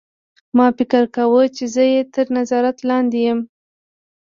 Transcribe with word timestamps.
ما 0.57 0.67
فکر 0.77 1.03
کاوه 1.15 1.43
چې 1.55 1.65
زه 1.73 1.83
یې 1.93 2.01
تر 2.13 2.25
نظارت 2.37 2.77
لاندې 2.89 3.19
یم 3.27 3.39